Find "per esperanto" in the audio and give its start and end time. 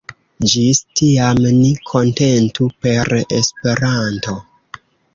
2.87-4.39